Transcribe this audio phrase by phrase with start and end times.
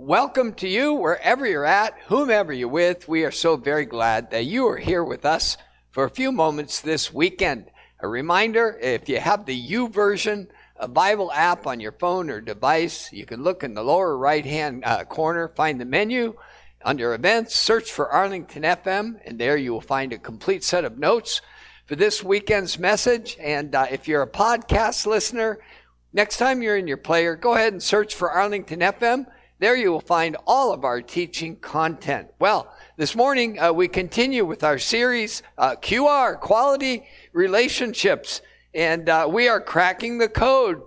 [0.00, 3.06] welcome to you wherever you're at, whomever you're with.
[3.06, 5.58] We are so very glad that you are here with us
[5.90, 7.66] for a few moments this weekend.
[8.00, 10.46] A reminder if you have the YouVersion,
[10.78, 14.46] a Bible app on your phone or device, you can look in the lower right
[14.46, 16.34] hand uh, corner, find the menu
[16.82, 20.96] under events, search for Arlington FM, and there you will find a complete set of
[20.96, 21.42] notes
[21.84, 23.36] for this weekend's message.
[23.38, 25.58] And uh, if you're a podcast listener,
[26.14, 29.26] next time you're in your player, go ahead and search for Arlington FM.
[29.60, 32.28] There you will find all of our teaching content.
[32.38, 38.40] Well, this morning uh, we continue with our series, uh, QR, Quality Relationships.
[38.72, 40.80] And uh, we are cracking the code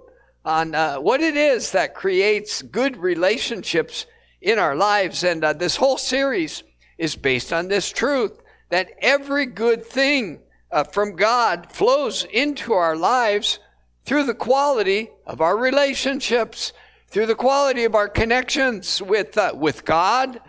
[0.44, 4.08] on uh, what it is that creates good relationships
[4.42, 5.24] in our lives.
[5.24, 6.64] And uh, this whole series
[6.98, 10.40] is based on this truth that every good thing
[10.72, 13.60] uh, from God flows into our lives
[14.04, 16.74] through the quality of our relationships,
[17.14, 20.42] through the quality of our connections with, uh, with God,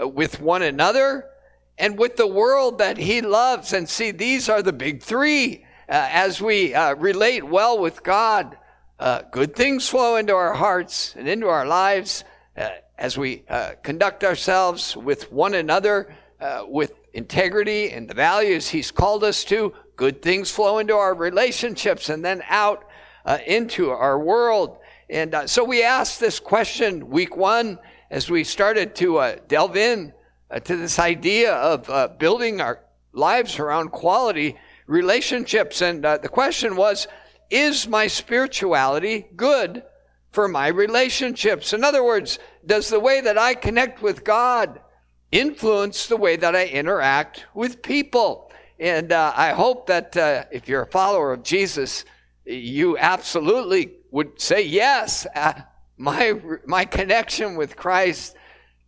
[0.00, 1.24] uh, with one another,
[1.78, 3.72] and with the world that He loves.
[3.72, 8.58] And see, these are the big three uh, as we uh, relate well with God,
[8.98, 12.24] uh, good things flow into our hearts and into our lives
[12.98, 13.44] as we
[13.84, 16.12] conduct ourselves with one another
[16.66, 19.72] with integrity and the values He's called us to.
[19.94, 22.88] Good things flow into our relationships and then out
[23.46, 24.78] into our world.
[25.10, 27.78] And so we asked this question week one
[28.10, 30.12] as we started to delve in
[30.64, 32.80] to this idea of building our
[33.12, 34.56] lives around quality
[34.86, 35.82] relationships.
[35.82, 37.06] And uh, the question was,
[37.50, 39.82] is my spirituality good
[40.32, 41.72] for my relationships?
[41.72, 44.80] In other words, does the way that I connect with God
[45.32, 48.50] influence the way that I interact with people?
[48.78, 52.04] And uh, I hope that uh, if you're a follower of Jesus,
[52.44, 55.26] you absolutely would say yes.
[55.34, 55.52] Uh,
[55.96, 58.36] my my connection with Christ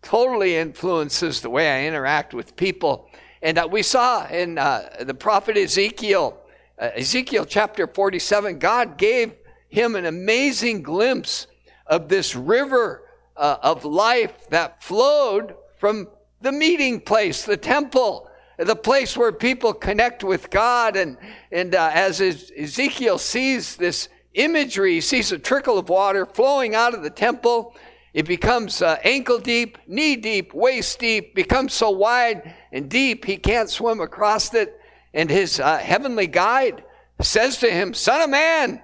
[0.02, 3.08] totally influences the way I interact with people.
[3.42, 6.38] And uh, we saw in uh, the prophet Ezekiel,
[6.78, 9.32] uh, Ezekiel chapter 47, God gave
[9.68, 11.46] him an amazing glimpse
[11.86, 13.04] of this river
[13.36, 16.08] uh, of life that flowed from
[16.40, 18.28] the meeting place, the temple,
[18.58, 20.96] the place where people connect with God.
[20.96, 21.16] And,
[21.50, 26.94] and uh, as Ezekiel sees this imagery, he sees a trickle of water flowing out
[26.94, 27.74] of the temple
[28.12, 33.36] it becomes uh, ankle deep, knee deep, waist deep, becomes so wide and deep he
[33.36, 34.80] can't swim across it.
[35.14, 36.84] And his uh, heavenly guide
[37.20, 38.82] says to him, Son of man,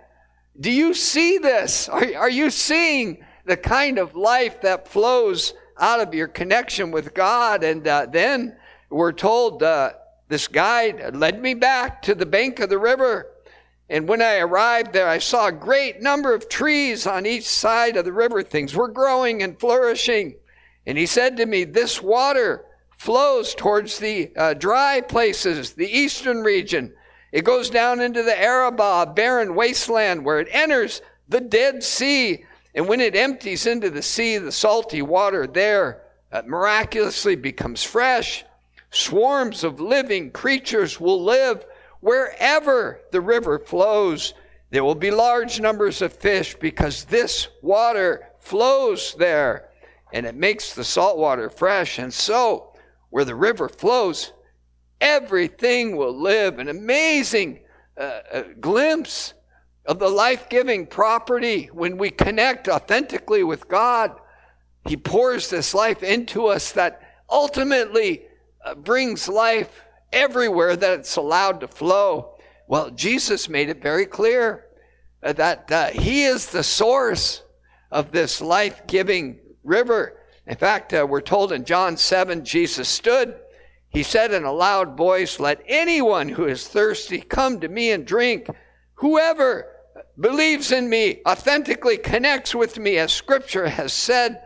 [0.58, 1.88] do you see this?
[1.88, 7.12] Are, are you seeing the kind of life that flows out of your connection with
[7.12, 7.64] God?
[7.64, 8.56] And uh, then
[8.90, 9.92] we're told uh,
[10.28, 13.26] this guide led me back to the bank of the river.
[13.88, 17.96] And when I arrived there, I saw a great number of trees on each side
[17.96, 18.42] of the river.
[18.42, 20.36] Things were growing and flourishing.
[20.86, 22.64] And he said to me, This water
[22.98, 26.94] flows towards the uh, dry places, the eastern region.
[27.30, 32.44] It goes down into the Arabah, barren wasteland, where it enters the Dead Sea.
[32.74, 38.44] And when it empties into the sea, the salty water there uh, miraculously becomes fresh.
[38.90, 41.64] Swarms of living creatures will live
[42.00, 44.34] Wherever the river flows,
[44.70, 49.70] there will be large numbers of fish because this water flows there
[50.12, 51.98] and it makes the salt water fresh.
[51.98, 52.72] And so,
[53.10, 54.32] where the river flows,
[55.00, 56.58] everything will live.
[56.58, 57.60] An amazing
[57.98, 59.34] uh, uh glimpse
[59.86, 64.12] of the life giving property when we connect authentically with God.
[64.86, 68.24] He pours this life into us that ultimately
[68.64, 72.34] uh, brings life everywhere that it's allowed to flow.
[72.68, 74.66] Well, Jesus made it very clear
[75.22, 77.42] that uh, He is the source
[77.90, 80.20] of this life giving river.
[80.46, 83.36] In fact, uh, we're told in John 7, Jesus stood.
[83.88, 88.06] He said in a loud voice, Let anyone who is thirsty come to me and
[88.06, 88.48] drink.
[88.94, 89.66] Whoever
[90.18, 94.42] believes in me, authentically connects with me, as Scripture has said,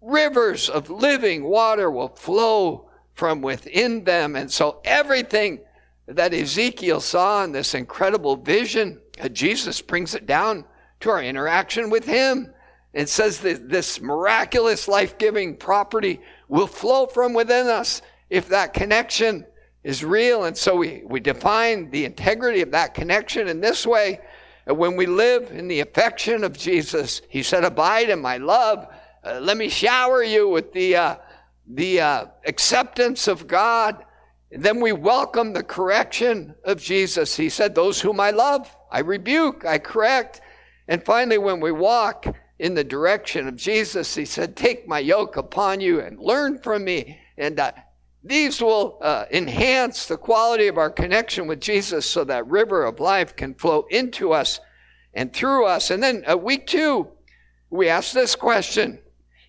[0.00, 2.89] rivers of living water will flow
[3.20, 4.34] from within them.
[4.34, 5.60] And so everything
[6.06, 10.64] that Ezekiel saw in this incredible vision, uh, Jesus brings it down
[11.00, 12.50] to our interaction with him.
[12.94, 16.18] It says that this miraculous life giving property
[16.48, 18.00] will flow from within us
[18.30, 19.44] if that connection
[19.84, 20.44] is real.
[20.44, 24.20] And so we, we define the integrity of that connection in this way.
[24.66, 28.88] When we live in the affection of Jesus, he said, Abide in my love.
[29.22, 31.16] Uh, let me shower you with the uh,
[31.74, 34.04] the uh, acceptance of God.
[34.52, 37.36] And then we welcome the correction of Jesus.
[37.36, 40.40] He said, Those whom I love, I rebuke, I correct.
[40.88, 42.26] And finally, when we walk
[42.60, 44.14] in the direction of Jesus.
[44.14, 47.18] He said, Take my yoke upon you and learn from me.
[47.38, 47.72] And uh,
[48.22, 53.00] these will uh, enhance the quality of our connection with Jesus so that river of
[53.00, 54.60] life can flow into us
[55.14, 55.90] and through us.
[55.90, 57.08] And then uh, week two,
[57.70, 59.00] we ask this question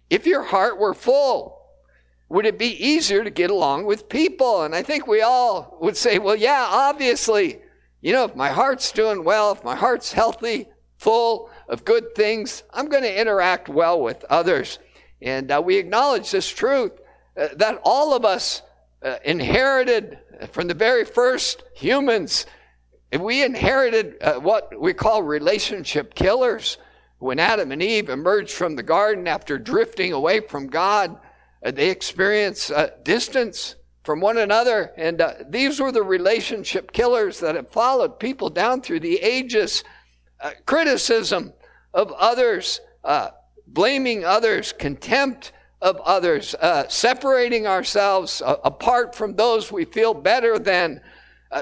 [0.10, 1.61] If your heart were full,
[2.32, 4.64] would it be easier to get along with people?
[4.64, 7.60] And I think we all would say, well, yeah, obviously.
[8.00, 12.64] You know, if my heart's doing well, if my heart's healthy, full of good things,
[12.74, 14.80] I'm going to interact well with others.
[15.22, 16.94] And uh, we acknowledge this truth
[17.36, 18.62] uh, that all of us
[19.04, 20.18] uh, inherited
[20.52, 22.46] from the very first humans.
[23.12, 26.78] We inherited uh, what we call relationship killers.
[27.20, 31.18] When Adam and Eve emerged from the garden after drifting away from God, uh,
[31.64, 34.92] they experience uh, distance from one another.
[34.98, 39.84] And uh, these were the relationship killers that have followed people down through the ages.
[40.40, 41.54] Uh, criticism
[41.94, 43.30] of others, uh,
[43.68, 51.02] blaming others, contempt of others, uh, separating ourselves apart from those we feel better than,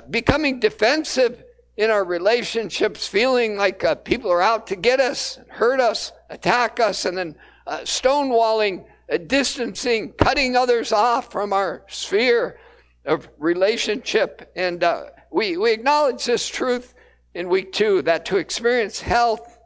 [0.09, 1.43] becoming defensive
[1.77, 7.05] in our relationships, feeling like people are out to get us, hurt us, attack us,
[7.05, 7.33] and then
[7.67, 8.85] stonewalling
[9.17, 12.59] distancing, cutting others off from our sphere
[13.05, 14.51] of relationship.
[14.55, 16.93] And uh, we, we acknowledge this truth
[17.33, 19.59] in week two that to experience health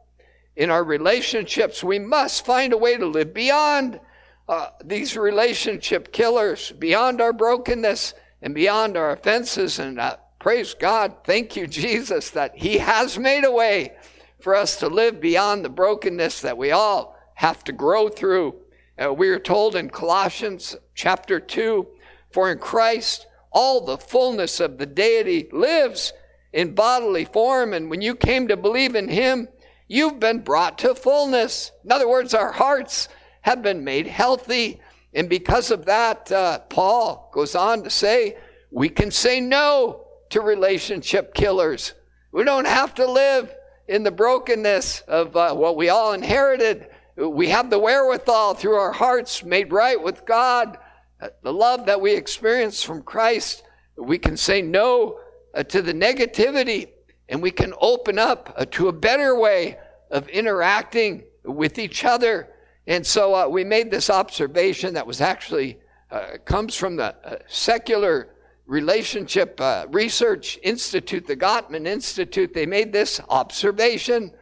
[0.56, 4.00] in our relationships, we must find a way to live beyond
[4.48, 9.78] uh, these relationship killers, beyond our brokenness and beyond our offenses.
[9.78, 13.94] And uh, praise God, thank you, Jesus, that He has made a way
[14.40, 18.54] for us to live beyond the brokenness that we all have to grow through
[19.02, 21.86] uh, we are told in Colossians chapter 2
[22.30, 26.12] For in Christ all the fullness of the deity lives
[26.52, 29.48] in bodily form, and when you came to believe in him,
[29.88, 31.72] you've been brought to fullness.
[31.84, 33.08] In other words, our hearts
[33.42, 34.80] have been made healthy.
[35.12, 38.36] And because of that, uh, Paul goes on to say,
[38.70, 41.94] we can say no to relationship killers.
[42.32, 43.54] We don't have to live
[43.86, 48.92] in the brokenness of uh, what we all inherited we have the wherewithal through our
[48.92, 50.78] hearts made right with God,
[51.20, 53.62] uh, the love that we experience from Christ.
[53.96, 55.18] We can say no
[55.54, 56.88] uh, to the negativity
[57.28, 59.78] and we can open up uh, to a better way
[60.10, 62.48] of interacting with each other.
[62.86, 65.78] And so uh, we made this observation that was actually
[66.10, 68.30] uh, comes from the uh, secular
[68.66, 69.60] relationship
[69.90, 72.54] research institute, the Gottman Institute.
[72.54, 74.32] They made this observation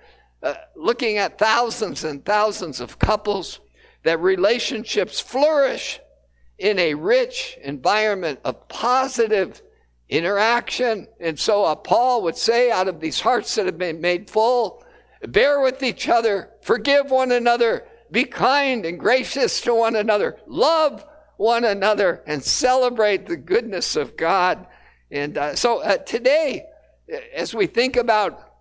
[0.43, 3.61] uh, looking at thousands and thousands of couples,
[4.03, 6.01] that relationships flourish
[6.59, 9.63] in a rich environment of positive
[10.09, 11.09] interaction.
[11.21, 14.85] And so uh, Paul would say, out of these hearts that have been made full,
[15.29, 21.05] bear with each other, forgive one another, be kind and gracious to one another, love
[21.37, 24.67] one another, and celebrate the goodness of God.
[25.11, 26.67] And uh, so uh, today,
[27.35, 28.52] as we think about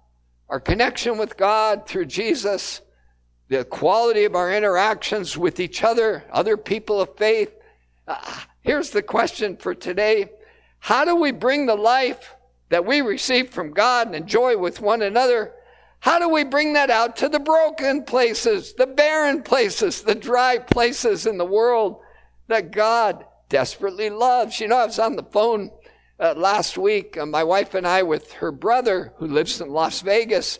[0.52, 2.82] our connection with God through Jesus,
[3.48, 7.54] the quality of our interactions with each other, other people of faith.
[8.06, 8.18] Uh,
[8.60, 10.30] here's the question for today
[10.80, 12.36] How do we bring the life
[12.68, 15.54] that we receive from God and enjoy with one another?
[16.02, 20.58] How do we bring that out to the broken places, the barren places, the dry
[20.58, 22.02] places in the world
[22.48, 24.60] that God desperately loves?
[24.60, 25.72] You know, I was on the phone
[26.22, 30.02] uh, last week, uh, my wife and I, with her brother who lives in Las
[30.02, 30.60] Vegas.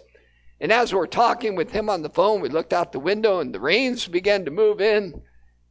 [0.60, 3.54] And as we're talking with him on the phone, we looked out the window and
[3.54, 5.22] the rains began to move in.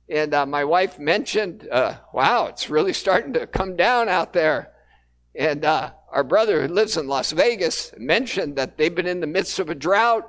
[0.09, 4.71] And uh, my wife mentioned, uh, wow, it's really starting to come down out there.
[5.35, 9.27] And uh, our brother who lives in Las Vegas mentioned that they've been in the
[9.27, 10.29] midst of a drought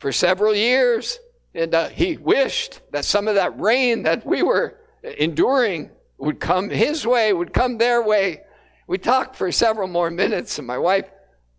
[0.00, 1.20] for several years.
[1.54, 6.68] And uh, he wished that some of that rain that we were enduring would come
[6.68, 8.42] his way, would come their way.
[8.88, 11.10] We talked for several more minutes, and my wife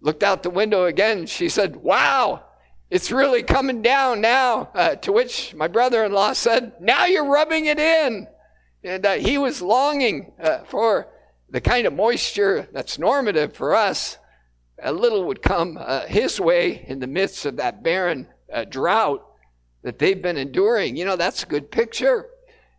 [0.01, 1.27] looked out the window again.
[1.27, 2.43] She said, Wow,
[2.89, 4.71] it's really coming down now.
[4.73, 8.27] Uh, to which my brother in law said, Now you're rubbing it in.
[8.83, 11.07] And uh, he was longing uh, for
[11.51, 14.17] the kind of moisture that's normative for us.
[14.81, 19.23] A little would come uh, his way in the midst of that barren uh, drought
[19.83, 20.95] that they've been enduring.
[20.95, 22.27] You know, that's a good picture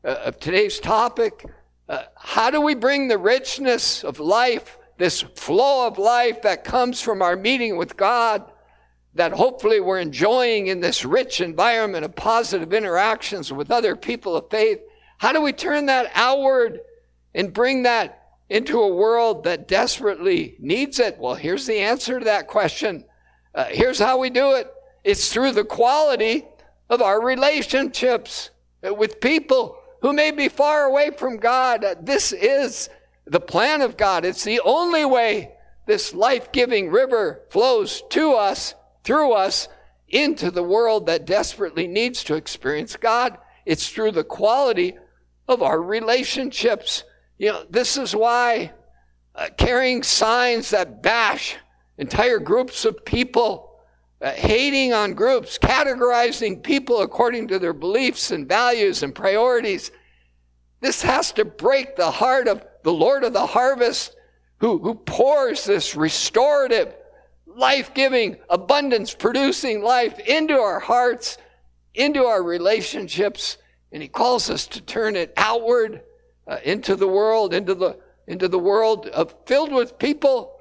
[0.05, 1.47] uh, of today's topic.
[1.91, 7.01] Uh, how do we bring the richness of life, this flow of life that comes
[7.01, 8.49] from our meeting with God,
[9.15, 14.49] that hopefully we're enjoying in this rich environment of positive interactions with other people of
[14.49, 14.79] faith?
[15.19, 16.79] How do we turn that outward
[17.35, 21.19] and bring that into a world that desperately needs it?
[21.19, 23.05] Well, here's the answer to that question.
[23.53, 26.47] Uh, here's how we do it it's through the quality
[26.89, 31.85] of our relationships with people who may be far away from God.
[32.03, 32.89] This is
[33.27, 34.25] the plan of God.
[34.25, 35.53] It's the only way
[35.87, 39.69] this life giving river flows to us, through us,
[40.09, 43.39] into the world that desperately needs to experience God.
[43.65, 44.97] It's through the quality
[45.49, 47.05] of our relationships.
[47.39, 48.73] You know, this is why
[49.35, 51.57] uh, carrying signs that bash
[51.99, 53.70] entire groups of people,
[54.23, 59.91] uh, hating on groups, categorizing people according to their beliefs and values and priorities.
[60.81, 64.17] This has to break the heart of the Lord of the harvest
[64.59, 66.95] who, who pours this restorative,
[67.47, 71.39] life giving, abundance producing life into our hearts,
[71.95, 73.57] into our relationships.
[73.93, 76.03] And He calls us to turn it outward
[76.47, 80.60] uh, into the world, into the, into the world of, filled with people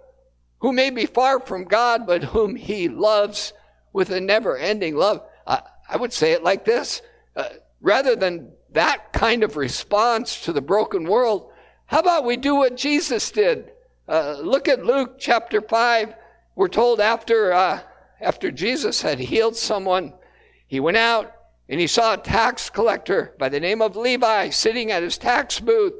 [0.60, 3.54] who may be far from God, but whom He loves
[3.94, 5.22] with a never ending love.
[5.48, 7.02] I, I would say it like this
[7.36, 7.50] uh,
[7.82, 11.52] rather than that kind of response to the broken world,
[11.86, 13.72] how about we do what Jesus did?
[14.08, 16.14] Uh, look at Luke chapter 5.
[16.56, 17.82] We're told after, uh,
[18.22, 20.14] after Jesus had healed someone,
[20.68, 21.34] he went out
[21.68, 25.60] and he saw a tax collector by the name of Levi sitting at his tax
[25.60, 25.94] booth.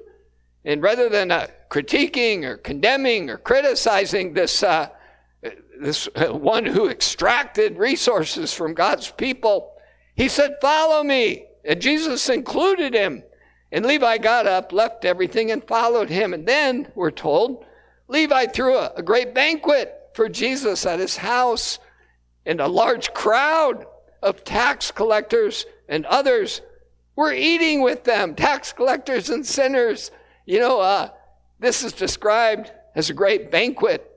[0.66, 4.90] And rather than uh, critiquing or condemning or criticizing this, uh,
[5.80, 9.74] this uh, one who extracted resources from God's people,
[10.16, 11.46] he said, Follow me.
[11.64, 13.24] And Jesus included him.
[13.72, 16.34] And Levi got up, left everything, and followed him.
[16.34, 17.66] And then, we're told,
[18.08, 21.78] Levi threw a, a great banquet for Jesus at his house,
[22.46, 23.86] and a large crowd
[24.24, 26.62] of tax collectors and others
[27.16, 30.10] were eating with them, tax collectors and sinners.
[30.46, 31.10] You know, uh,
[31.60, 34.10] this is described as a great banquet,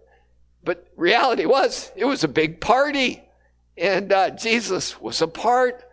[0.65, 3.23] but reality was it was a big party,
[3.77, 5.85] and uh, Jesus was a part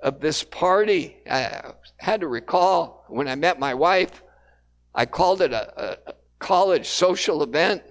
[0.00, 1.16] of this party.
[1.30, 4.22] I had to recall when I met my wife,
[4.94, 7.82] I called it a, a college social event,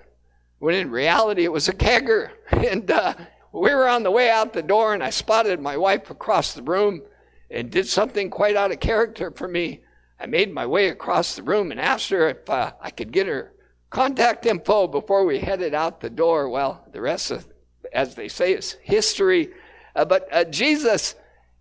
[0.60, 2.32] when in reality it was a kegger.
[2.52, 3.14] And uh,
[3.52, 6.64] we were on the way out the door, and I spotted my wife across the
[6.64, 7.02] room
[7.52, 9.83] and did something quite out of character for me.
[10.24, 13.28] I made my way across the room and asked her if uh, I could get
[13.28, 13.52] her
[13.90, 16.48] contact info before we headed out the door.
[16.48, 17.46] Well, the rest of,
[17.92, 19.50] as they say, is history.
[19.94, 21.16] Uh, but uh, Jesus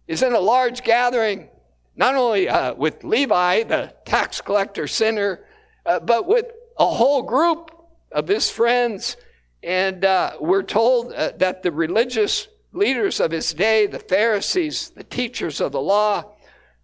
[0.07, 1.49] is in a large gathering,
[1.97, 5.41] not only uh, with Levi, the tax collector sinner,
[5.85, 6.47] uh, but with
[6.79, 7.73] a whole group
[8.13, 9.17] of his friends.
[9.65, 15.61] And uh, we're told that the religious leaders of his day, the Pharisees, the teachers
[15.61, 16.32] of the law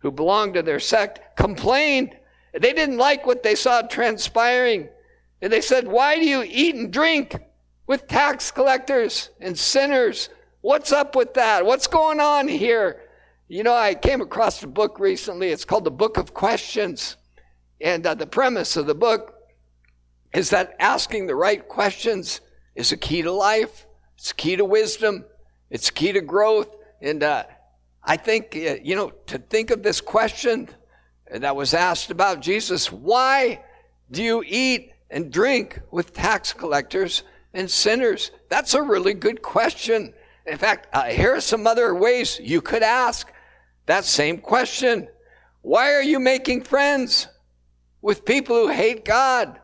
[0.00, 2.16] who belonged to their sect, complained.
[2.52, 4.88] They didn't like what they saw transpiring.
[5.40, 7.36] And they said, Why do you eat and drink
[7.86, 10.28] with tax collectors and sinners?
[10.60, 11.64] What's up with that?
[11.64, 13.02] What's going on here?
[13.48, 15.48] You know, I came across a book recently.
[15.48, 17.16] It's called The Book of Questions.
[17.80, 19.34] And uh, the premise of the book
[20.34, 22.40] is that asking the right questions
[22.74, 23.86] is a key to life,
[24.16, 25.24] it's a key to wisdom,
[25.70, 26.68] it's a key to growth.
[27.00, 27.44] And uh,
[28.08, 30.70] I think, uh, you know, to think of this question
[31.30, 33.62] that was asked about Jesus why
[34.10, 37.22] do you eat and drink with tax collectors
[37.52, 38.30] and sinners?
[38.48, 40.14] That's a really good question.
[40.46, 43.30] In fact, uh, here are some other ways you could ask
[43.84, 45.06] that same question.
[45.60, 47.28] Why are you making friends
[48.00, 49.60] with people who hate God?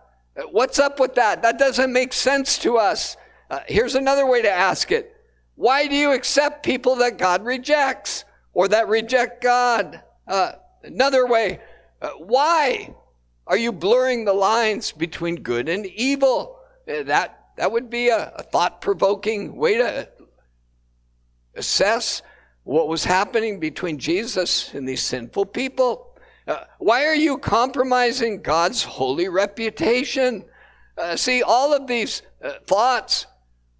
[0.51, 1.41] What's up with that?
[1.41, 3.17] That doesn't make sense to us.
[3.49, 5.17] Uh, here's another way to ask it.
[5.55, 10.01] Why do you accept people that God rejects or that reject God?
[10.27, 11.61] Uh, another way,
[12.01, 12.95] uh, why
[13.47, 16.59] are you blurring the lines between good and evil?
[16.89, 20.09] Uh, that, that would be a, a thought provoking way to
[21.55, 22.23] assess
[22.65, 26.17] what was happening between Jesus and these sinful people.
[26.47, 30.45] Uh, why are you compromising God's holy reputation?
[30.97, 33.27] Uh, see, all of these uh, thoughts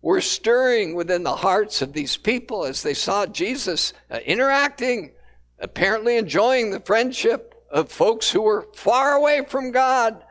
[0.05, 5.13] were stirring within the hearts of these people as they saw Jesus uh, interacting,
[5.59, 10.23] apparently enjoying the friendship of folks who were far away from God.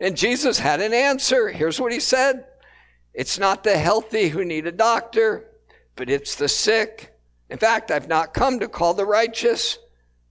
[0.00, 1.48] And Jesus had an answer.
[1.48, 2.44] Here's what he said
[3.14, 5.48] It's not the healthy who need a doctor,
[5.94, 7.16] but it's the sick.
[7.48, 9.78] In fact, I've not come to call the righteous,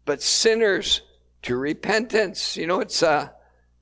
[0.03, 1.03] but sinners
[1.43, 2.57] to repentance.
[2.57, 3.29] You know, it's uh,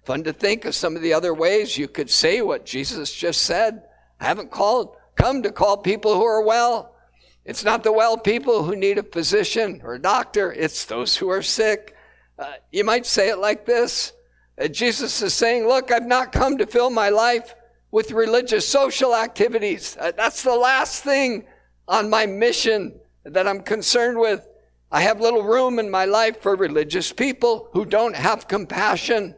[0.03, 3.41] fun to think of some of the other ways you could say what Jesus just
[3.41, 3.81] said.
[4.19, 6.95] I haven't called, come to call people who are well.
[7.43, 11.29] It's not the well people who need a physician or a doctor, it's those who
[11.29, 11.95] are sick.
[12.39, 14.13] Uh, you might say it like this
[14.59, 17.55] uh, Jesus is saying, Look, I've not come to fill my life
[17.91, 19.95] with religious social activities.
[19.99, 21.45] Uh, that's the last thing
[21.87, 24.47] on my mission that I'm concerned with.
[24.91, 29.35] I have little room in my life for religious people who don't have compassion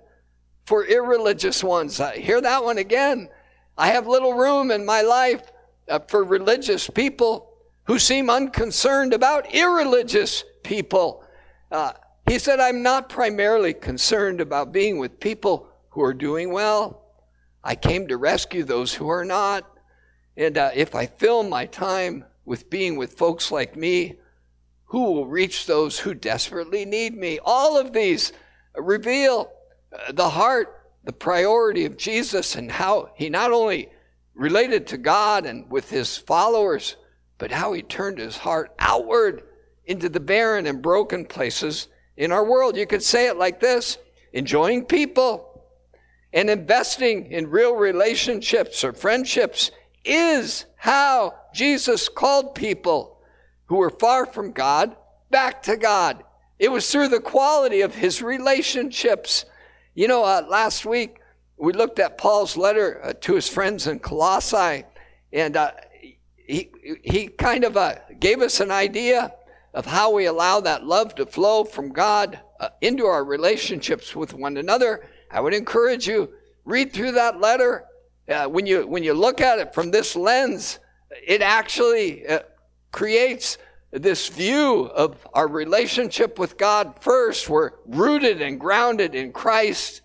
[0.65, 1.99] for irreligious ones.
[1.99, 3.29] Uh, hear that one again.
[3.77, 5.51] I have little room in my life
[5.89, 7.53] uh, for religious people
[7.85, 11.23] who seem unconcerned about irreligious people.
[11.71, 11.93] Uh,
[12.27, 17.01] he said, I'm not primarily concerned about being with people who are doing well.
[17.63, 19.65] I came to rescue those who are not.
[20.37, 24.19] And uh, if I fill my time with being with folks like me,
[24.85, 27.39] who will reach those who desperately need me?
[27.43, 28.33] All of these
[28.75, 29.51] reveal
[29.91, 33.89] uh, the heart, the priority of Jesus, and how he not only
[34.39, 36.95] related to God and with his followers,
[37.37, 39.43] but how he turned his heart outward
[39.85, 42.77] into the barren and broken places in our world.
[42.77, 43.97] You could say it like this
[44.31, 45.65] enjoying people
[46.31, 49.71] and investing in real relationships or friendships
[50.05, 53.19] is how Jesus called people
[53.65, 54.95] who were far from God
[55.29, 56.23] back to God.
[56.59, 59.43] It was through the quality of his relationships.
[59.95, 61.18] You know, uh, last week
[61.59, 64.85] we looked at Paul's letter uh, to his friends in Colossae,
[65.33, 65.71] and uh,
[66.35, 66.71] he,
[67.03, 69.33] he kind of uh, gave us an idea
[69.73, 74.33] of how we allow that love to flow from God uh, into our relationships with
[74.33, 75.07] one another.
[75.29, 76.31] I would encourage you
[76.65, 77.85] read through that letter
[78.29, 80.79] uh, when you when you look at it from this lens,
[81.25, 82.39] it actually uh,
[82.91, 83.57] creates
[83.91, 86.95] this view of our relationship with God.
[87.01, 90.01] First, we're rooted and grounded in Christ.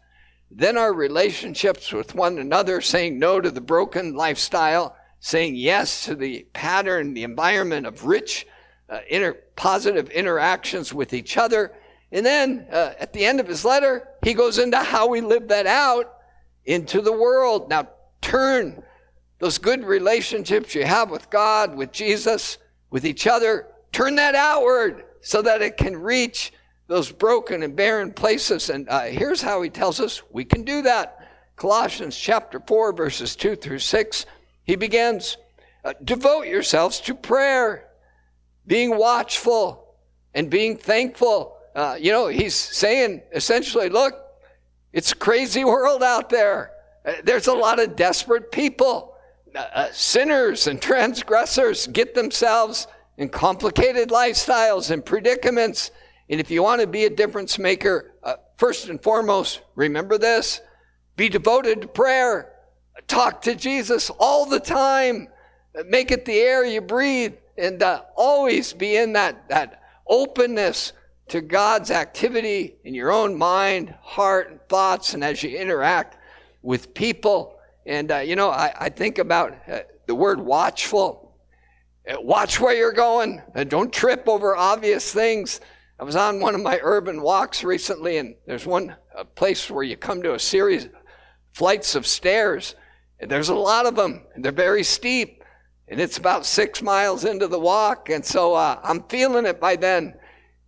[0.57, 6.15] Then our relationships with one another, saying no to the broken lifestyle, saying yes to
[6.15, 8.47] the pattern, the environment of rich,
[8.89, 9.01] uh,
[9.57, 11.73] positive interactions with each other.
[12.13, 15.49] And then uh, at the end of his letter, he goes into how we live
[15.49, 16.19] that out
[16.65, 17.69] into the world.
[17.69, 17.89] Now,
[18.21, 18.81] turn
[19.41, 22.59] those good relationships you have with God, with Jesus,
[22.91, 26.53] with each other, turn that outward so that it can reach
[26.95, 28.71] those broken and barren places.
[28.71, 31.29] And uh, here's how he tells us we can do that.
[31.57, 34.27] Colossians chapter 4, verses 2 through 6.
[34.63, 35.37] He begins,
[35.85, 37.89] uh, Devote yourselves to prayer,
[38.65, 39.97] being watchful
[40.35, 41.57] and being thankful.
[41.75, 44.15] Uh, you know, he's saying essentially, look,
[44.93, 46.71] it's a crazy world out there.
[47.05, 49.17] Uh, there's a lot of desperate people,
[49.53, 55.91] uh, uh, sinners and transgressors get themselves in complicated lifestyles and predicaments.
[56.29, 60.61] And if you want to be a difference maker, uh, first and foremost, remember this
[61.17, 62.53] be devoted to prayer.
[63.07, 65.29] Talk to Jesus all the time.
[65.87, 67.35] Make it the air you breathe.
[67.57, 70.93] And uh, always be in that, that openness
[71.29, 76.19] to God's activity in your own mind, heart, and thoughts, and as you interact
[76.63, 77.59] with people.
[77.87, 81.37] And, uh, you know, I, I, think about uh, the word watchful.
[82.09, 83.43] Uh, watch where you're going.
[83.55, 85.61] Uh, don't trip over obvious things.
[86.05, 88.95] I was on one of my urban walks recently, and there's one
[89.37, 90.91] place where you come to a series, of
[91.55, 92.75] flights of stairs.
[93.19, 95.43] And there's a lot of them, and they're very steep.
[95.89, 98.11] And it's about six miles into the walk.
[98.11, 100.13] And so uh, I'm feeling it by then.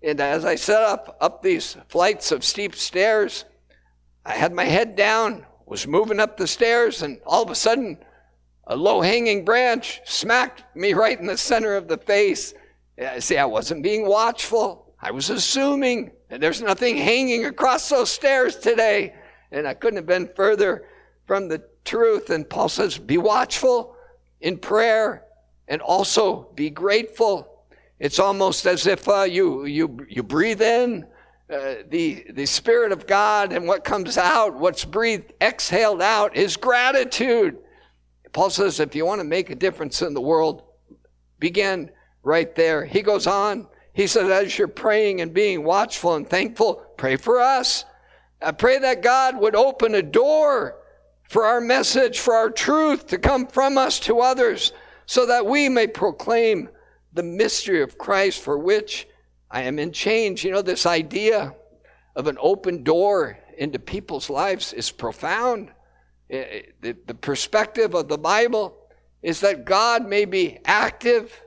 [0.03, 3.45] And as I set up up these flights of steep stairs,
[4.25, 7.99] I had my head down, was moving up the stairs, and all of a sudden,
[8.67, 12.55] a low hanging branch smacked me right in the center of the face.
[13.19, 14.86] See, I wasn't being watchful.
[15.07, 19.15] I was assuming there's nothing hanging across those stairs today.
[19.53, 20.89] And I couldn't have been further
[21.29, 22.31] from the truth.
[22.31, 23.95] And Paul says, be watchful
[24.41, 25.23] in prayer
[25.69, 27.47] and also be grateful.
[28.01, 31.07] It's almost as if uh, you, you, you breathe in
[31.49, 36.57] uh, the, the Spirit of God, and what comes out, what's breathed, exhaled out, is
[36.57, 37.59] gratitude.
[38.33, 40.65] Paul says, if you want to make a difference in the world,
[41.39, 41.93] begin
[42.25, 42.85] right there.
[42.85, 43.69] He goes on.
[43.97, 47.87] He said, as you're praying and being watchful and thankful, pray for us.
[48.43, 50.77] I pray that God would open a door
[51.23, 54.75] for our message, for our truth to come from us to others,
[55.07, 56.69] so that we may proclaim
[57.15, 59.09] the mystery of Christ for which
[59.51, 60.45] I am in change.
[60.45, 61.55] You know, this idea
[62.15, 65.71] of an open door into people's lives is profound.
[66.29, 68.77] Eh, eh, the, the perspective of the Bible
[69.23, 71.41] is that God may be active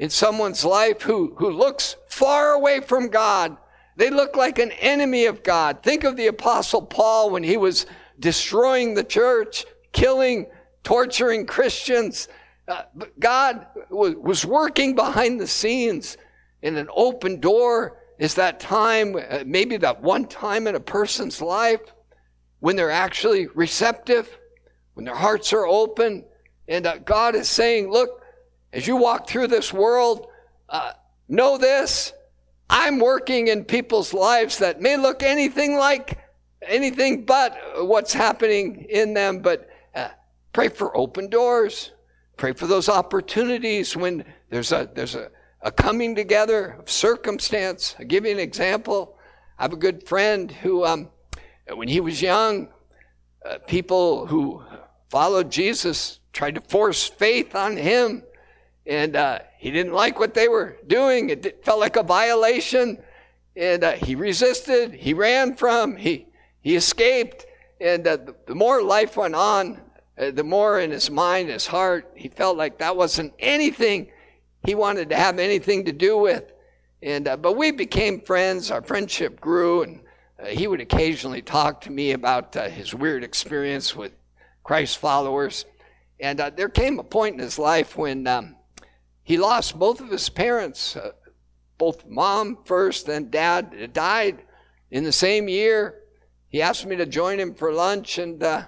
[0.00, 3.58] in someone's life who, who looks far away from God.
[3.96, 5.82] They look like an enemy of God.
[5.82, 7.84] Think of the Apostle Paul when he was
[8.18, 10.46] destroying the church, killing,
[10.82, 12.28] torturing Christians.
[12.66, 12.84] Uh,
[13.18, 16.16] God was working behind the scenes
[16.62, 21.42] in an open door is that time, uh, maybe that one time in a person's
[21.42, 21.80] life
[22.60, 24.38] when they're actually receptive,
[24.94, 26.24] when their hearts are open,
[26.68, 28.19] and uh, God is saying, Look,
[28.72, 30.26] as you walk through this world,
[30.68, 30.92] uh,
[31.28, 32.12] know this
[32.68, 36.18] I'm working in people's lives that may look anything like
[36.62, 39.40] anything but what's happening in them.
[39.40, 40.10] But uh,
[40.52, 41.90] pray for open doors.
[42.36, 45.30] Pray for those opportunities when there's a there's a,
[45.62, 47.96] a coming together of circumstance.
[47.98, 49.18] I'll give you an example.
[49.58, 51.10] I have a good friend who, um,
[51.74, 52.68] when he was young,
[53.44, 54.62] uh, people who
[55.10, 58.22] followed Jesus tried to force faith on him,
[58.90, 61.30] and uh, he didn't like what they were doing.
[61.30, 62.98] It felt like a violation,
[63.54, 64.92] and uh, he resisted.
[64.92, 65.96] He ran from.
[65.96, 66.26] He
[66.60, 67.46] he escaped,
[67.80, 69.80] and uh, the more life went on,
[70.18, 74.10] uh, the more in his mind, his heart, he felt like that wasn't anything
[74.66, 76.52] he wanted to have anything to do with.
[77.00, 78.72] And uh, but we became friends.
[78.72, 80.00] Our friendship grew, and
[80.42, 84.10] uh, he would occasionally talk to me about his weird experience with
[84.64, 85.64] Christ followers.
[86.18, 88.56] And there came a point in his life when um,
[89.22, 91.12] he lost both of his parents, uh,
[91.78, 94.42] both mom first, then dad died
[94.90, 95.94] in the same year.
[96.48, 98.64] He asked me to join him for lunch, and uh,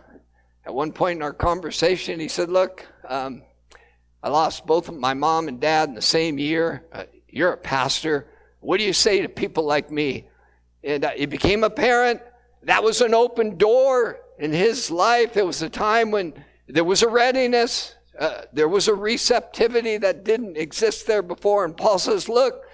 [0.65, 3.43] at one point in our conversation, he said, "Look." Um,
[4.25, 6.85] I lost both of my mom and dad in the same year.
[6.93, 8.29] Uh, you're a pastor.
[8.61, 10.29] What do you say to people like me?
[10.85, 12.21] And uh, he became a parent.
[12.63, 15.37] That was an open door in his life.
[15.37, 16.35] It was a time when
[16.69, 21.65] there was a readiness, uh, there was a receptivity that didn't exist there before.
[21.65, 22.65] And Paul says, Look,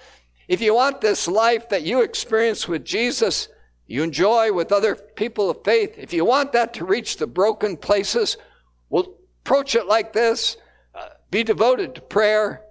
[0.47, 3.47] if you want this life that you experience with Jesus,
[3.87, 7.77] you enjoy with other people of faith, if you want that to reach the broken
[7.77, 8.37] places,
[8.89, 10.57] well, approach it like this
[11.31, 12.61] be devoted to prayer,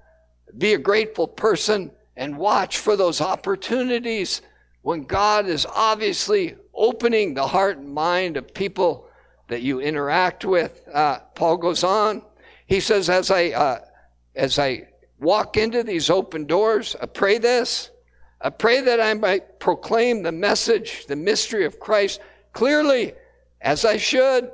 [0.56, 4.42] be a grateful person, and watch for those opportunities
[4.82, 9.06] when God is obviously opening the heart and mind of people
[9.48, 10.82] that you interact with.
[10.92, 12.22] Uh, Paul goes on.
[12.68, 13.80] He says, as I uh,
[14.36, 17.90] as I walk into these open doors, I pray this.
[18.42, 22.20] I pray that I might proclaim the message, the mystery of Christ
[22.52, 23.14] clearly,
[23.62, 24.52] as I should.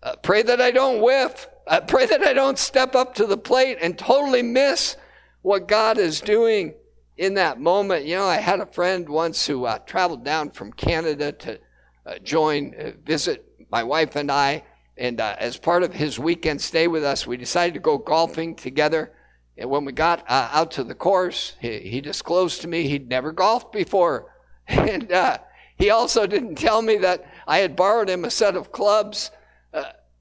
[0.00, 1.48] Uh, pray that I don't whiff.
[1.66, 4.96] I pray that I don't step up to the plate and totally miss
[5.42, 6.72] what God is doing
[7.16, 8.06] in that moment.
[8.06, 11.58] You know, I had a friend once who uh, traveled down from Canada to
[12.06, 14.62] uh, join, uh, visit my wife and I.
[14.98, 18.54] And uh, as part of his weekend stay with us, we decided to go golfing
[18.54, 19.12] together.
[19.58, 23.08] And when we got uh, out to the course, he, he, disclosed to me he'd
[23.08, 24.32] never golfed before.
[24.68, 25.38] And uh,
[25.78, 29.30] he also didn't tell me that I had borrowed him a set of clubs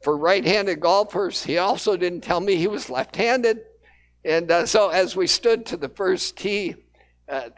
[0.06, 1.44] for right handed golfers.
[1.44, 3.62] He also didn't tell me he was left handed.
[4.24, 6.76] And uh, so as we stood to the first tee,
[7.28, 7.50] uh,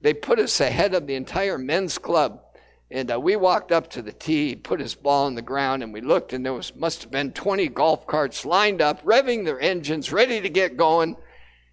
[0.00, 2.42] they put us ahead of the entire men's club.
[2.92, 5.94] And uh, we walked up to the tee, put his ball on the ground, and
[5.94, 9.58] we looked, and there was must have been 20 golf carts lined up, revving their
[9.58, 11.16] engines, ready to get going.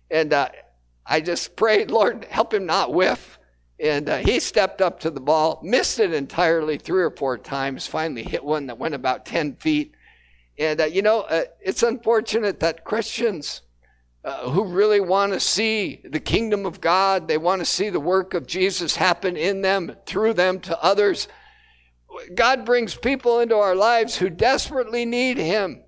[0.10, 0.48] And uh,
[1.06, 3.38] I just prayed, Lord, help him not whiff.
[3.82, 7.86] And uh, he stepped up to the ball, missed it entirely three or four times,
[7.86, 9.96] finally hit one that went about 10 feet.
[10.58, 13.62] And, uh, you know, uh, it's unfortunate that Christians
[14.24, 18.00] uh, who really want to see the kingdom of God, they want to see the
[18.00, 21.28] work of Jesus happen in them, through them to others.
[22.36, 25.84] God brings people into our lives who desperately need Him,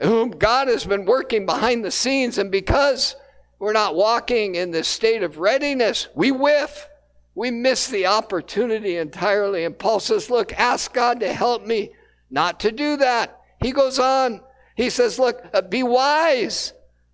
[0.00, 2.38] whom God has been working behind the scenes.
[2.38, 3.16] And because
[3.58, 6.88] we're not walking in this state of readiness, we whiff.
[7.34, 9.64] We miss the opportunity entirely.
[9.64, 11.92] And Paul says, Look, ask God to help me
[12.30, 13.40] not to do that.
[13.60, 14.40] He goes on,
[14.74, 16.72] he says, Look, uh, be wise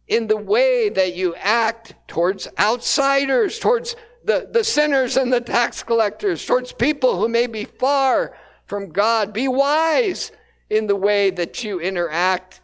[0.08, 5.82] in the way that you act towards outsiders, towards the, the sinners and the tax
[5.82, 8.36] collectors, towards people who may be far
[8.66, 9.32] from God.
[9.32, 10.32] Be wise
[10.70, 12.60] in the way that you interact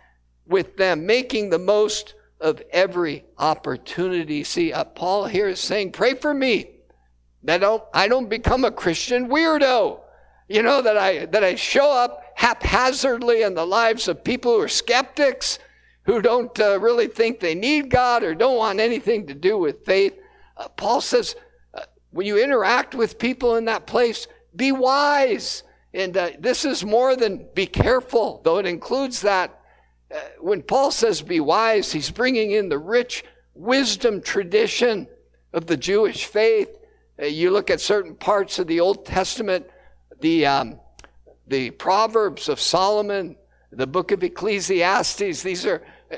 [0.47, 4.43] with them, making the most of every opportunity.
[4.45, 6.71] See, uh, Paul here is saying, Pray for me
[7.45, 10.01] that I don't, I don't become a Christian weirdo.
[10.49, 14.63] You know, that I, that I show up haphazardly in the lives of people who
[14.63, 15.61] are skeptics,
[16.05, 19.85] who don't uh, really think they need God or don't want anything to do with
[19.85, 20.19] faith.
[20.57, 21.37] Uh, Paul says,
[21.75, 25.63] uh, when you interact with people in that place, be wise.
[25.93, 29.61] And uh, this is more than be careful, though it includes that.
[30.13, 35.07] Uh, when Paul says be wise, he's bringing in the rich wisdom tradition
[35.53, 36.69] of the Jewish faith.
[37.21, 39.67] Uh, you look at certain parts of the Old Testament,
[40.21, 40.81] the um,
[41.47, 43.37] the Proverbs of Solomon,
[43.71, 46.17] the book of Ecclesiastes, these are uh,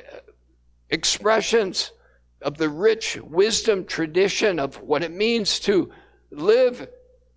[0.90, 1.92] expressions
[2.40, 5.90] of the rich wisdom tradition of what it means to
[6.30, 6.88] live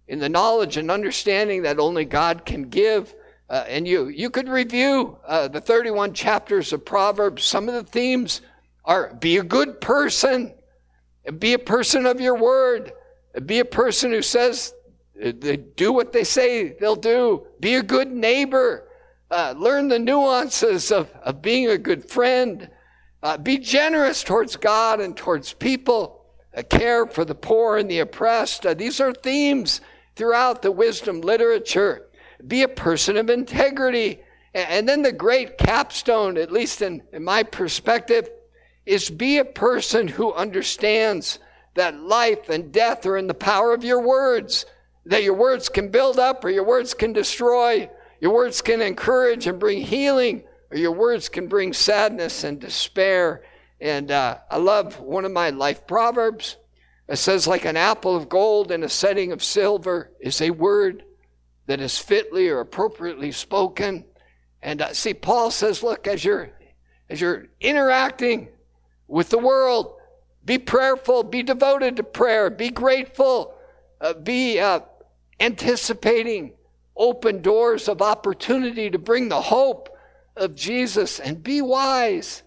[0.07, 3.13] in the knowledge and understanding that only God can give.
[3.49, 7.43] Uh, and you, you could review uh, the 31 chapters of Proverbs.
[7.43, 8.41] Some of the themes
[8.83, 10.53] are be a good person,
[11.39, 12.93] be a person of your word,
[13.45, 14.73] Be a person who says
[15.15, 17.47] they do what they say they'll do.
[17.59, 18.87] Be a good neighbor.
[19.31, 22.69] Uh, learn the nuances of, of being a good friend.
[23.23, 26.25] Uh, be generous towards God and towards people.
[26.55, 28.65] Uh, care for the poor and the oppressed.
[28.65, 29.81] Uh, these are themes
[30.15, 32.05] throughout the wisdom literature.
[32.45, 34.19] Be a person of integrity.
[34.53, 38.29] And, and then the great capstone, at least in, in my perspective,
[38.85, 41.39] is be a person who understands
[41.73, 44.65] that life and death are in the power of your words,
[45.05, 49.47] that your words can build up or your words can destroy, your words can encourage
[49.47, 53.43] and bring healing, or your words can bring sadness and despair.
[53.79, 56.57] And uh, I love one of my life proverbs.
[57.07, 61.03] It says, like an apple of gold in a setting of silver is a word
[61.67, 64.05] that is fitly or appropriately spoken.
[64.61, 66.49] And uh, see, Paul says, look, as you're,
[67.09, 68.47] as you're interacting
[69.07, 69.97] with the world,
[70.43, 73.53] be prayerful, be devoted to prayer, be grateful,
[74.01, 74.79] uh, be uh,
[75.39, 76.53] anticipating
[76.95, 79.89] open doors of opportunity to bring the hope
[80.35, 82.43] of Jesus, and be wise.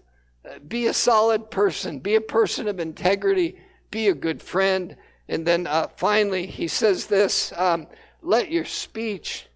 [0.49, 3.59] Uh, be a solid person, be a person of integrity,
[3.91, 4.95] be a good friend.
[5.27, 7.87] And then uh, finally, he says this um,
[8.21, 9.47] let your speech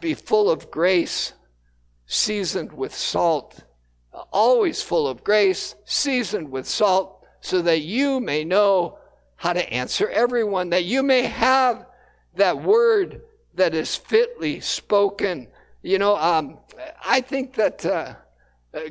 [0.00, 1.32] be full of grace,
[2.06, 3.64] seasoned with salt.
[4.12, 8.98] Uh, always full of grace, seasoned with salt so that you may know
[9.36, 11.86] how to answer everyone, that you may have
[12.34, 13.22] that word
[13.54, 15.48] that is fitly spoken.
[15.82, 16.58] You know, um,
[17.04, 18.14] I think that uh,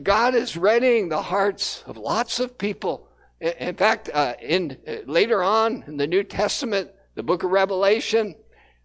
[0.03, 3.07] God is readying the hearts of lots of people.
[3.39, 8.35] In fact, uh, in uh, later on in the New Testament, the book of Revelation,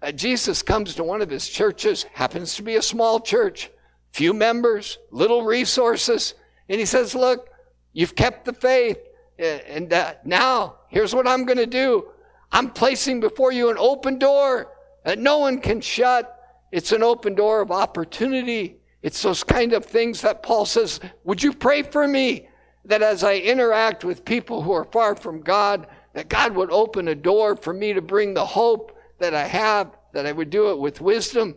[0.00, 3.70] uh, Jesus comes to one of his churches, happens to be a small church,
[4.12, 6.34] few members, little resources,
[6.68, 7.50] and he says, "Look,
[7.92, 8.98] you've kept the faith.
[9.38, 12.06] And uh, now, here's what I'm going to do
[12.52, 14.68] I'm placing before you an open door
[15.04, 16.38] that no one can shut.
[16.72, 18.78] It's an open door of opportunity.
[19.02, 22.48] It's those kind of things that Paul says, Would you pray for me?
[22.86, 27.08] That as I interact with people who are far from God, that God would open
[27.08, 30.70] a door for me to bring the hope that I have, that I would do
[30.70, 31.56] it with wisdom,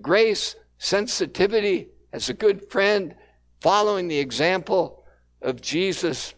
[0.00, 3.14] grace, sensitivity, as a good friend,
[3.60, 5.04] following the example
[5.42, 6.34] of Jesus.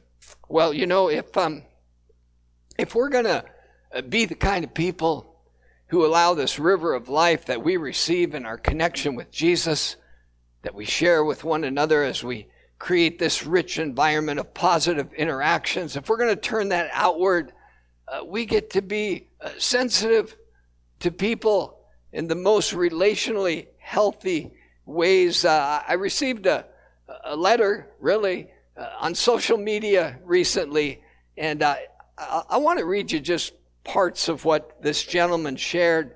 [0.49, 1.63] Well, you know, if um,
[2.79, 3.45] if we're gonna
[3.95, 5.30] uh, be the kind of people
[5.91, 9.97] who allow this river of life that we receive in our connection with Jesus,
[10.63, 12.47] that we share with one another as we
[12.79, 17.53] create this rich environment of positive interactions, if we're going to turn that outward,
[18.07, 20.37] uh, we get to be uh, sensitive
[21.01, 21.81] to people
[22.13, 24.53] in the most relationally healthy
[24.87, 25.45] ways.
[25.45, 26.67] Uh, I received a,
[27.25, 31.03] a letter, really, uh, on social media recently,
[31.37, 33.55] and I want to read you just
[33.91, 36.15] parts of what this gentleman shared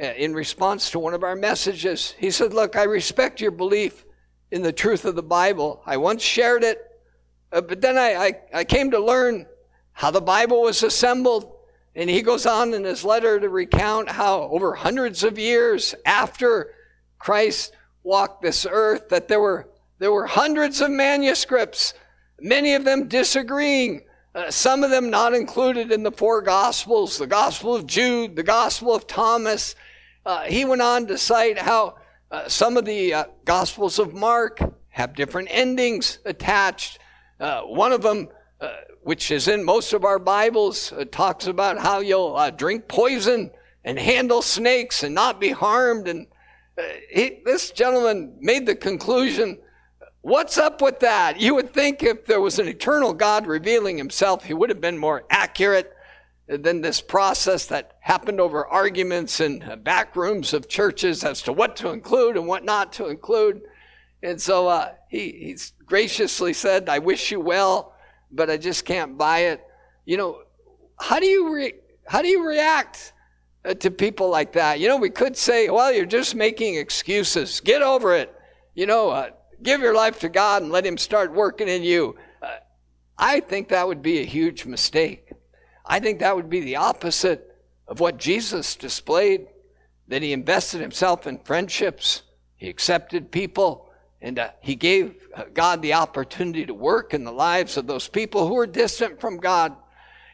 [0.00, 2.14] uh, in response to one of our messages.
[2.16, 4.04] He said, Look, I respect your belief
[4.52, 5.82] in the truth of the Bible.
[5.84, 6.78] I once shared it,
[7.50, 9.46] uh, but then I, I, I came to learn
[9.90, 11.56] how the Bible was assembled.
[11.96, 16.72] And he goes on in his letter to recount how over hundreds of years after
[17.18, 17.72] Christ
[18.04, 21.94] walked this earth, that there were there were hundreds of manuscripts,
[22.38, 24.02] many of them disagreeing,
[24.38, 28.44] uh, some of them not included in the four Gospels, the Gospel of Jude, the
[28.44, 29.74] Gospel of Thomas.
[30.24, 31.96] Uh, he went on to cite how
[32.30, 37.00] uh, some of the uh, Gospels of Mark have different endings attached.
[37.40, 38.28] Uh, one of them,
[39.02, 43.50] which is in most of our Bibles, talks about how you'll drink poison
[43.84, 46.06] and handle snakes and not be harmed.
[46.06, 46.28] And
[47.10, 49.58] he, this gentleman made the conclusion
[50.22, 51.40] What's up with that?
[51.40, 54.98] You would think if there was an eternal God revealing himself, he would have been
[54.98, 55.94] more accurate
[56.48, 61.76] than this process that happened over arguments in back rooms of churches as to what
[61.76, 63.62] to include and what not to include.
[64.22, 67.94] And so uh, he he's graciously said, I wish you well,
[68.32, 69.64] but I just can't buy it.
[70.04, 70.42] You know,
[70.98, 71.74] how do you, re-
[72.06, 73.12] how do you react
[73.64, 74.80] uh, to people like that?
[74.80, 77.60] You know, we could say, well, you're just making excuses.
[77.60, 78.34] Get over it.
[78.74, 79.30] You know, uh,
[79.62, 82.16] give your life to God and let Him start working in you.
[82.42, 82.56] Uh,
[83.16, 85.32] I think that would be a huge mistake.
[85.84, 89.46] I think that would be the opposite of what Jesus displayed
[90.08, 92.22] that He invested Himself in friendships,
[92.56, 93.90] He accepted people,
[94.20, 98.08] and uh, He gave uh, God the opportunity to work in the lives of those
[98.08, 99.76] people who are distant from God.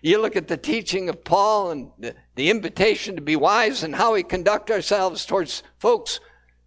[0.02, 3.94] You look at the teaching of Paul and the, the invitation to be wise and
[3.94, 6.20] how we conduct ourselves towards folks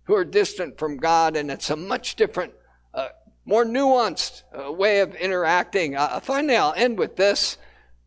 [0.07, 2.53] who are distant from God, and it's a much different,
[2.93, 3.09] uh,
[3.45, 5.95] more nuanced uh, way of interacting.
[5.95, 7.57] Uh, finally, I'll end with this.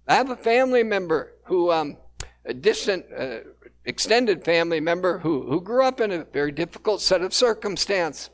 [0.09, 1.99] I have a family member who um,
[2.45, 3.39] a distant, uh,
[3.85, 8.31] extended family member who, who grew up in a very difficult set of circumstance.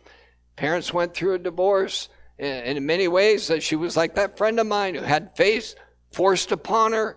[0.55, 2.09] Parents went through a divorce.
[2.38, 5.74] And in many ways, uh, she was like that friend of mine who had faith
[6.12, 7.16] forced upon her.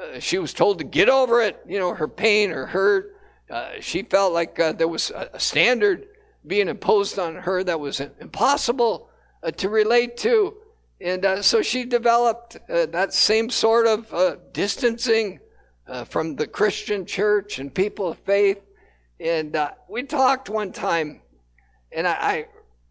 [0.00, 3.16] Uh, she was told to get over it, you know, her pain, her hurt.
[3.50, 6.06] Uh, she felt like uh, there was a standard
[6.46, 9.10] being imposed on her that was impossible
[9.42, 10.54] uh, to relate to.
[11.00, 15.40] And uh, so she developed uh, that same sort of uh, distancing
[15.86, 18.60] uh, from the Christian church and people of faith.
[19.18, 21.20] And uh, we talked one time,
[21.92, 22.46] and I, I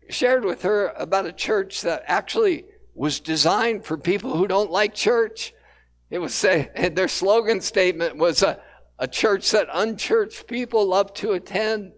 [0.09, 4.93] shared with her about a church that actually was designed for people who don't like
[4.93, 5.53] church.
[6.09, 8.59] It was say, their slogan statement was a,
[8.99, 11.93] a church that unchurched people love to attend.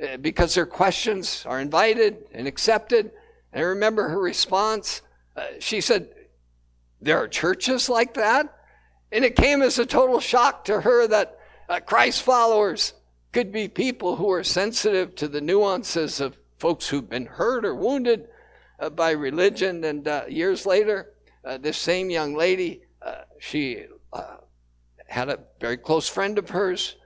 [0.00, 3.10] Uh, because their questions are invited and accepted.
[3.52, 5.02] And I remember her response.
[5.36, 6.08] Uh, she said,
[7.00, 8.54] There are churches like that?
[9.10, 12.94] And it came as a total shock to her that uh, Christ followers
[13.32, 17.74] could be people who are sensitive to the nuances of folks who've been hurt or
[17.74, 18.28] wounded
[18.78, 19.82] uh, by religion.
[19.82, 21.12] And uh, years later,
[21.44, 22.82] uh, this same young lady,
[23.40, 23.84] she
[25.08, 26.96] had a very close friend of hers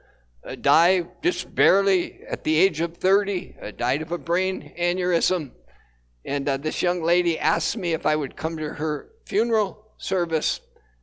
[0.45, 5.53] uh, died just barely at the age of 30, uh, died of a brain aneurysm.
[6.25, 10.61] And uh, this young lady asked me if I would come to her funeral service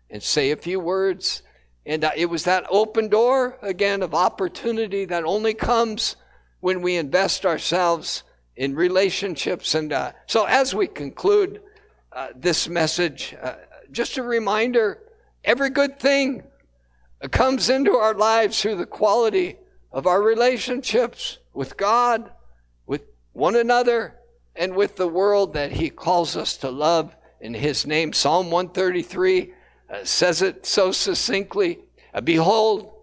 [0.10, 1.42] and say a few words.
[1.86, 6.18] And uh, it was that open door again of opportunity that only comes
[6.60, 8.24] when we invest ourselves
[8.58, 9.74] in relationships.
[9.74, 11.62] And uh, so, as we conclude
[12.12, 13.36] uh, this message,
[13.92, 15.00] just a reminder
[15.46, 16.44] every good thing
[17.22, 19.58] it comes into our lives through the quality
[19.92, 22.32] of our relationships with God,
[22.86, 23.02] with
[23.34, 24.16] one another,
[24.56, 28.14] and with the world that He calls us to love in His name.
[28.14, 29.54] Psalm 133
[29.90, 31.80] uh, says it so succinctly
[32.14, 32.94] uh, Behold,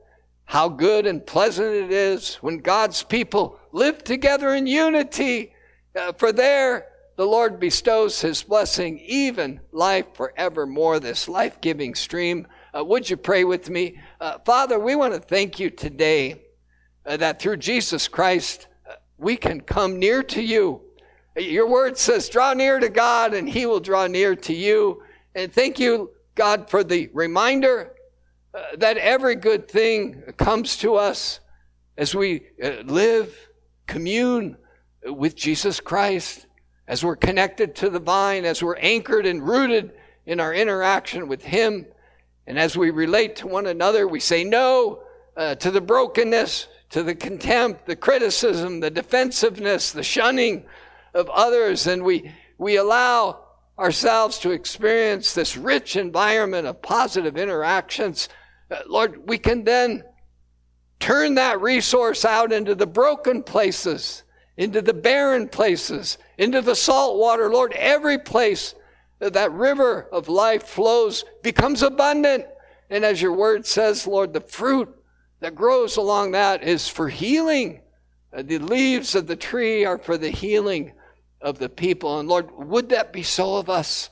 [0.44, 5.52] how good and pleasant it is when God's people live together in unity,
[5.94, 12.46] uh, for there the Lord bestows His blessing, even life forevermore, this life giving stream
[12.76, 13.98] uh, would you pray with me?
[14.18, 16.40] Uh, Father, we want to thank you today
[17.04, 20.80] uh, that through Jesus Christ, uh, we can come near to you.
[21.36, 25.02] Your word says, draw near to God and he will draw near to you.
[25.34, 27.92] And thank you, God, for the reminder
[28.54, 31.40] uh, that every good thing comes to us
[31.98, 33.36] as we uh, live,
[33.86, 34.56] commune
[35.04, 36.46] with Jesus Christ,
[36.88, 39.92] as we're connected to the vine, as we're anchored and rooted
[40.24, 41.84] in our interaction with him.
[42.46, 45.02] And as we relate to one another, we say no
[45.36, 50.64] uh, to the brokenness, to the contempt, the criticism, the defensiveness, the shunning
[51.14, 53.44] of others, and we, we allow
[53.78, 58.28] ourselves to experience this rich environment of positive interactions.
[58.70, 60.04] Uh, Lord, we can then
[61.00, 64.22] turn that resource out into the broken places,
[64.56, 67.50] into the barren places, into the salt water.
[67.50, 68.74] Lord, every place
[69.18, 72.46] that river of life flows, becomes abundant.
[72.90, 74.94] And as your word says, Lord, the fruit
[75.40, 77.82] that grows along that is for healing.
[78.32, 80.92] Uh, the leaves of the tree are for the healing
[81.40, 82.18] of the people.
[82.18, 84.10] And Lord, would that be so of us?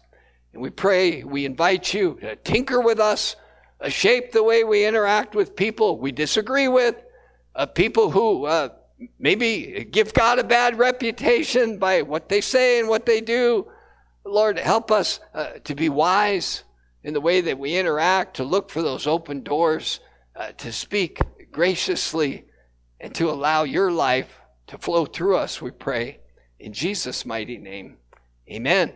[0.52, 3.36] And we pray, we invite you to tinker with us,
[3.80, 6.94] uh, shape the way we interact with people we disagree with,
[7.54, 8.68] uh, people who uh,
[9.18, 13.66] maybe give God a bad reputation by what they say and what they do.
[14.24, 16.64] Lord, help us uh, to be wise
[17.02, 20.00] in the way that we interact, to look for those open doors,
[20.34, 21.18] uh, to speak
[21.52, 22.46] graciously,
[23.00, 26.20] and to allow your life to flow through us, we pray.
[26.58, 27.98] In Jesus' mighty name,
[28.50, 28.94] amen.